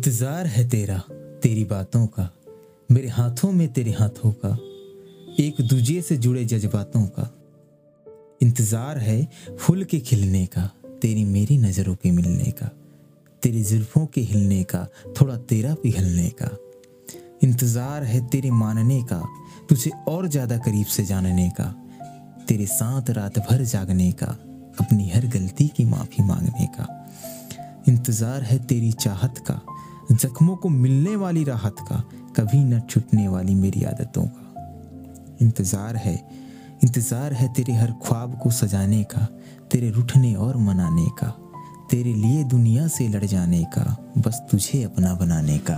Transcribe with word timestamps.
इंतज़ार 0.00 0.46
है 0.46 0.68
तेरा, 0.68 0.96
तेरी 1.42 1.64
बातों 1.64 2.06
का, 2.06 2.28
मेरे 2.90 3.08
हाथों 3.08 3.50
में 3.52 3.72
तेरे 3.72 3.90
हाथों 3.92 4.30
का, 4.44 4.48
एक 5.38 5.60
दूजे 5.60 6.00
से 6.02 6.16
जुड़े 6.16 6.44
जज्बातों 6.44 7.02
का। 7.06 7.28
इंतज़ार 8.42 8.98
है 8.98 9.28
फूल 9.58 9.84
के 9.84 9.98
खिलने 10.00 10.46
का, 10.46 10.62
तेरी 11.02 11.24
मेरी 11.24 11.58
नज़रों 11.58 11.94
के 11.94 12.10
मिलने 12.10 12.50
का, 12.50 12.70
तेरी 13.42 13.62
जुल्फ़ों 13.64 14.06
के 14.06 14.20
हिलने 14.20 14.62
का, 14.64 14.86
थोड़ा 15.20 15.36
तेरा 15.36 15.74
पिघलने 15.74 16.28
का। 16.42 16.48
इंतज़ार 17.42 18.04
है 18.04 18.28
तेरे 18.28 18.50
मानने 18.50 19.02
का, 19.02 19.22
तुझे 19.68 19.90
और 20.08 20.28
ज़्यादा 20.28 20.56
करीब 20.58 20.86
से 20.86 21.04
जानने 21.04 21.48
का, 21.50 21.64
तेरे 22.48 22.66
साथ 22.66 23.10
रात 23.10 23.38
भर 23.38 23.64
जागने 23.64 24.10
का, 24.12 24.30
अपनी 24.80 25.10
हर 25.10 25.26
गलती 25.26 25.68
की 25.68 25.84
माफ़ी 25.84 26.24
मांगने 26.24 26.66
का। 26.78 26.96
इंतज़ार 27.88 28.42
है 28.42 28.58
तेरी 28.66 28.92
चाहत 28.92 29.38
का 29.38 29.60
जख्मों 30.12 30.56
को 30.56 30.68
मिलने 30.68 31.16
वाली 31.16 31.44
राहत 31.44 31.76
का, 31.80 32.02
कभी 32.36 32.58
न 32.58 32.80
छुटने 32.80 33.28
वाली 33.28 33.54
मेरी 33.54 33.82
आदतों 33.84 34.24
का। 34.26 35.36
इंतज़ार 35.42 35.96
है 35.96 36.14
इंतज़ार 36.84 37.32
है 37.32 37.52
तेरे 37.52 37.72
हर 37.72 37.92
ख्वाब 38.04 38.38
को 38.38 38.50
सजाने 38.50 39.02
का, 39.04 39.26
तेरे 39.70 39.90
रुठने 39.90 40.34
और 40.34 40.56
मनाने 40.56 41.06
का, 41.18 41.28
तेरे 41.90 42.12
लिए 42.12 42.44
दुनिया 42.44 42.86
से 42.88 43.08
लड़ 43.08 43.24
जाने 43.24 43.62
का, 43.64 43.96
बस 44.18 44.40
तुझे 44.50 44.82
अपना 44.82 45.14
बनाने 45.14 45.58
का। 45.58 45.74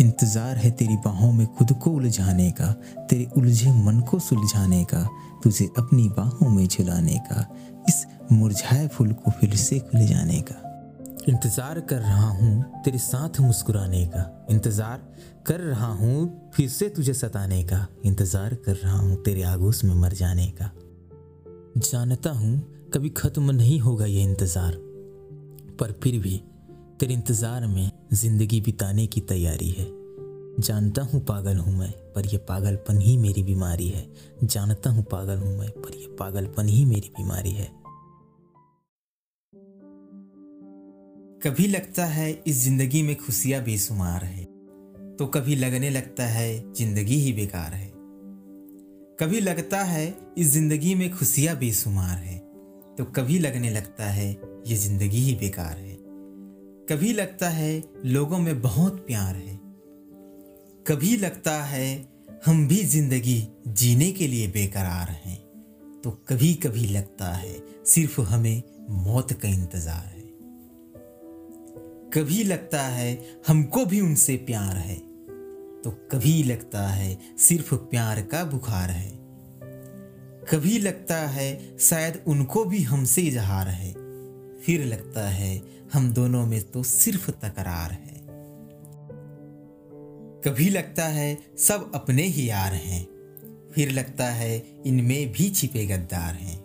इंतज़ार 0.00 0.56
है 0.56 0.70
तेरी 0.70 0.96
बाहों 0.96 1.32
में 1.32 1.46
खुद 1.46 1.72
को 1.72 1.90
उलझाने 1.90 2.50
का, 2.50 2.72
तेरे 3.10 3.28
उलझे 3.36 3.72
मन 3.72 4.00
को 4.00 4.18
सुलझाने 4.18 4.84
का, 4.84 5.08
तुझे 5.42 5.70
अपनी 5.78 6.08
बाहों 6.08 6.50
में 6.50 6.66
झुलाने 6.66 7.18
का, 7.32 7.46
इस 7.88 8.06
मुरझाए 8.32 8.88
फूल 8.88 9.12
को 9.12 9.30
फिर 9.30 9.56
से 9.56 9.78
खुल 9.78 10.06
जाने 10.06 10.40
का। 10.40 10.65
इंतज़ार 11.26 11.78
कर 11.80 11.98
रहा 11.98 12.28
हूँ 12.30 12.82
तेरे 12.84 12.98
साथ 12.98 13.40
मुस्कुराने 13.40 14.04
का। 14.06 14.46
इंतज़ार 14.50 14.98
कर 15.46 15.60
रहा 15.60 15.86
हूँ, 15.86 16.50
फिर 16.54 16.68
से 16.68 16.88
तुझे 16.88 17.14
सताने 17.14 17.62
का। 17.64 17.86
इंतज़ार 18.04 18.54
कर 18.64 18.74
रहा 18.74 18.98
हूँ 18.98 19.16
तेरे 19.22 19.42
आगोश 19.44 19.82
में 19.84 19.94
मर 19.94 20.12
जाने 20.12 20.46
का। 20.60 20.70
जानता 21.78 22.30
हूँ 22.30 22.90
कभी 22.94 23.08
ख़त्म 23.10 23.50
नहीं 23.52 23.78
होगा 23.80 24.06
ये 24.06 24.22
इंतज़ार, 24.22 24.72
पर 25.80 25.92
फिर 26.02 26.18
भी 26.20 26.40
तेरे 27.00 27.14
इंतज़ार 27.14 27.66
में 27.66 27.90
ज़िंदगी 28.12 28.60
बिताने 28.60 29.06
की 29.06 29.20
तैयारी 29.22 29.70
है। 29.70 29.86
जानता 30.60 31.02
हूँ 31.02 31.20
पागल 31.24 31.56
हूँ 31.56 31.76
मैं, 31.78 31.90
पर 32.14 32.26
यह 32.26 32.40
पागलपन 32.48 33.00
ही 33.00 33.16
मेरी 33.16 33.42
बीमारी 33.42 33.88
है। 33.88 34.06
जानता 34.44 34.90
हूँ 34.90 35.04
पागल 35.04 35.38
हूँ 35.38 35.56
मैं, 35.58 35.70
पर 35.72 35.96
यह 35.96 36.16
पागलपन 36.18 36.68
ही 36.68 36.84
मेरी 36.84 37.12
बीमारी 37.16 37.52
है। 37.52 37.68
कभी 41.40 41.66
लगता 41.66 42.04
है 42.06 42.30
इस 42.46 42.56
ज़िंदगी 42.56 43.02
में 43.02 43.14
खुशियाँ 43.16 43.62
बेशुमार 43.64 44.24
है 44.24 44.44
तो 45.16 45.26
कभी 45.26 45.56
लगने 45.56 45.90
लगता 45.90 46.26
है 46.26 46.72
ज़िंदगी 46.72 47.16
ही 47.16 47.32
बेकार 47.32 47.72
है। 47.72 47.90
कभी 49.20 49.40
लगता 49.40 49.82
है 49.84 50.06
इस 50.38 50.46
ज़िंदगी 50.48 50.94
में 50.94 51.10
खुशियाँ 51.10 51.56
बेशुमार 51.58 52.16
है 52.18 52.38
तो 52.98 53.04
कभी 53.16 53.38
लगने 53.38 53.70
लगता 53.70 54.10
है 54.10 54.30
ये 54.66 54.76
ज़िंदगी 54.76 55.20
ही 55.20 55.34
बेकार 55.34 55.76
है। 55.76 55.96
कभी 56.88 57.12
लगता 57.12 57.48
है 57.50 57.82
लोगों 58.06 58.38
में 58.38 58.60
बहुत 58.62 59.04
प्यार 59.06 59.34
है, 59.36 59.58
कभी 60.86 61.16
लगता 61.16 61.62
है 61.64 61.88
हम 62.46 62.66
भी 62.68 62.82
ज़िंदगी 62.86 63.42
जीने 63.68 64.10
के 64.12 64.28
लिए 64.28 64.48
बेकरार 64.48 65.10
हैं 65.24 65.38
तो 66.00 66.10
कभी 66.28 66.52
कभी 66.56 66.86
लगता 66.88 67.32
है 67.34 67.56
सिर्फ़ 67.86 68.20
हमें 68.24 68.62
मौत 69.04 69.32
का 69.32 69.48
इंतज़ार 69.48 70.04
है। 70.06 70.15
कभी 72.16 72.44
लगता 72.44 72.82
है 72.82 73.26
हमको 73.48 73.86
भी 73.86 74.00
उनसे 74.00 74.36
प्यार 74.36 74.76
है। 74.76 74.94
तो 75.82 75.90
कभी 75.90 76.42
लगता 76.42 76.88
है 76.88 77.18
सिर्फ़ 77.38 77.74
प्यार 77.74 78.22
का 78.22 78.44
बुखार 78.44 78.90
है। 78.90 79.10
कभी 80.44 80.78
लगता 80.78 81.16
है 81.16 81.78
शायद 81.78 82.24
उनको 82.26 82.64
भी 82.64 82.82
हमसे 82.82 83.22
इजहार 83.22 83.68
है। 83.68 83.92
फिर 84.60 84.84
लगता 84.84 85.28
है 85.28 85.62
हम 85.92 86.12
दोनों 86.12 86.46
में 86.46 86.62
तो 86.62 86.82
सिर्फ़ 86.82 87.30
तकरार 87.30 87.92
है। 87.92 88.26
कभी 90.40 90.70
लगता 90.70 91.04
है 91.04 91.38
सब 91.58 91.92
अपने 91.94 92.22
ही 92.22 92.50
यार 92.50 92.74
हैं। 92.74 93.04
फिर 93.74 93.90
लगता 93.90 94.26
है 94.26 94.66
इनमें 94.86 95.32
भी 95.32 95.50
छिपे 95.50 95.86
गद्दार 95.86 96.34
हैं। 96.34 96.58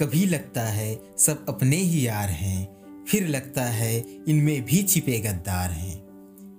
कभी 0.00 0.26
लगता 0.26 0.62
है 0.62 1.00
सब 1.18 1.46
अपने 1.48 1.76
ही 1.76 2.06
यार 2.06 2.28
हैं। 2.28 2.81
फिर 3.08 3.28
लगता 3.28 3.62
है 3.62 3.98
इनमें 4.28 4.64
भी 4.64 4.82
छिपे 4.82 5.18
गद्दार 5.18 5.70
हैं। 5.70 6.02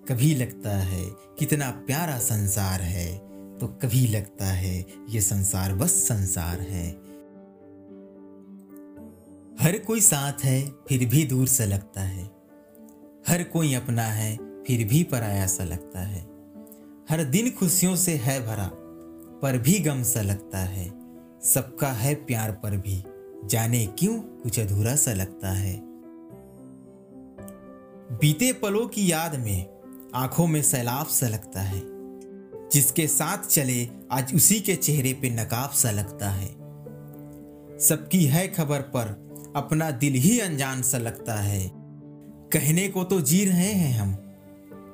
कभी 0.09 0.35
लगता 0.35 0.77
है 0.77 1.03
कितना 1.39 1.69
प्यारा 1.69 2.17
संसार 2.19 2.81
है 2.81 3.17
तो 3.57 3.67
कभी 3.67 4.07
लगता 4.07 4.45
है 4.45 4.85
ये 5.09 5.21
संसार 5.21 5.73
बस 5.73 5.91
संसार 5.91 6.59
है। 6.59 6.89
हर 9.61 9.77
कोई 9.77 10.01
साथ 10.01 10.43
है, 10.43 10.69
फिर 10.87 11.05
भी 11.09 11.23
दूर 11.25 11.47
सा 11.47 11.65
लगता 11.65 12.01
है। 12.01 12.23
हर 13.27 13.43
कोई 13.43 13.73
अपना 13.73 14.03
है, 14.03 14.35
फिर 14.63 14.87
भी 14.87 15.03
पराया 15.03 15.47
सा 15.47 15.63
लगता 15.63 15.99
है। 15.99 16.21
हर 17.09 17.23
दिन 17.23 17.51
खुशियों 17.51 17.95
से 17.95 18.15
है 18.15 18.47
भरा, 18.47 18.69
पर 19.41 19.57
भी 19.57 19.79
गम 19.79 20.03
सा 20.03 20.21
लगता 20.21 20.57
है। 20.57 20.89
सबका 21.41 21.91
है 21.91 22.15
प्यार 22.15 22.51
पर 22.51 22.77
भी, 22.77 23.03
जाने 23.47 23.85
क्यों 23.85 24.19
कुछ 24.19 24.59
अधूरा 24.59 24.95
सा 24.95 25.13
लगता 25.13 25.51
है। 25.51 25.92
बीते 28.13 28.53
पलों 28.53 28.87
की 28.87 29.11
याद 29.11 29.35
में 29.35 29.65
आँखों 30.15 30.47
में 30.47 30.61
सैलाब 30.61 31.07
सा 31.07 31.27
लगता 31.27 31.61
है। 31.61 31.81
जिसके 32.69 33.07
साथ 33.07 33.37
चले, 33.37 33.89
आज 34.11 34.35
उसी 34.35 34.59
के 34.59 34.75
चेहरे 34.75 35.13
पे 35.13 35.29
नकाब 35.29 35.69
सा 35.69 35.91
लगता 35.91 36.29
है। 36.29 36.47
सबकी 37.79 38.25
है 38.25 38.47
खबर 38.47 38.81
पर 38.81 39.05
अपना 39.55 39.91
दिल 39.91 40.13
ही 40.13 40.39
अनजान 40.39 40.81
सा 40.81 40.97
लगता 40.97 41.35
है। 41.35 41.71
कहने 42.53 42.89
को 42.89 43.03
तो 43.03 43.21
जी 43.21 43.45
रहे 43.45 43.71
हैं 43.71 43.99
हम, 43.99 44.13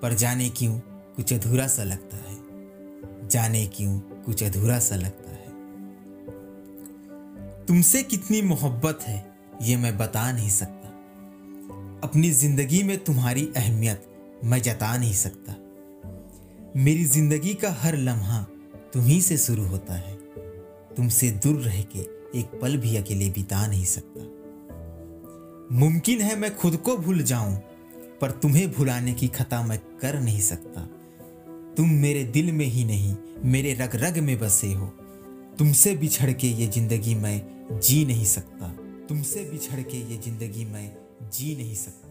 पर 0.01 0.13
जाने 0.13 0.50
क्यों 0.50 0.80
कुछ 1.16 1.34
अधूरा 1.34 1.68
सा 1.68 1.84
लगता 1.84 2.18
है। 2.18 2.38
जाने 3.28 3.68
क्यों 3.68 4.00
कुछ 4.00 4.44
अधूरा 4.44 4.80
सा 4.80 4.96
लगता 4.96 5.31
है। 5.31 5.50
तुमसे 7.66 8.03
कितनी 8.03 8.41
मोहब्बत 8.41 9.00
है, 9.01 9.34
ये 9.62 9.78
मैं 9.78 9.97
बता 9.97 10.31
नहीं 10.31 10.50
सकता। 10.50 10.78
अपनी 12.04 12.30
ज़िंदगी 12.32 12.82
में 12.84 12.98
तुम्हारी 12.98 13.42
अहमियत 13.58 14.06
मैं 14.44 14.62
जता 14.62 14.98
नहीं 14.98 15.14
सकता। 15.14 15.56
मेरी 16.76 17.06
ज़िंदगी 17.06 17.54
का 17.54 17.72
हर 17.72 17.96
लम्हा 17.98 18.42
तुम्ही 18.94 19.22
से 19.22 19.38
शुरू 19.38 19.64
होता 19.64 19.94
है। 19.94 20.16
तुमसे 20.96 21.30
दूर 21.32 21.60
रह 21.62 21.82
के 21.96 22.00
एक 22.40 22.60
पल 22.62 22.78
भी 22.78 22.96
अकेले 22.98 23.30
बिता 23.30 23.66
नहीं 23.68 23.86
सकता। 23.86 24.22
मुमकिन 25.76 26.22
है 26.22 26.36
मैं 26.36 26.56
खुद 26.56 26.76
को 26.76 26.96
भूल 26.98 27.22
जाऊँ, 27.24 27.56
पर 28.22 28.31
तुम्हें 28.31 28.72
भुलाने 28.72 29.14
की 29.14 29.28
खता 29.28 29.62
मैं 29.64 29.78
कर 30.02 30.20
नहीं 30.20 30.42
सकता। 30.42 30.81
तुम 31.78 31.90
मेरे 31.96 32.24
दिल 32.24 32.52
में 32.52 32.66
ही 32.66 32.86
नहीं, 32.86 33.16
मेरे 33.44 33.74
रग 33.74 33.96
रग 33.96 34.18
में 34.18 34.38
बसे 34.40 34.72
हो। 34.74 34.88
तुमसे 35.60 35.96
बिछड़ 35.96 36.31
के 36.31 36.48
ये 36.48 36.68
ज़िंदगी 36.68 37.16
मैं 37.16 37.42
जी 37.80 38.06
नहीं 38.06 38.26
सकता। 38.26 38.68
तुमसे 39.10 39.50
बिछड़ 39.52 39.81
के 39.81 39.98
ये 40.12 40.18
ज़िंदगी 40.18 40.66
मैं 40.66 40.88
जी 41.34 41.56
नहीं 41.56 41.75
सकता। 41.75 42.09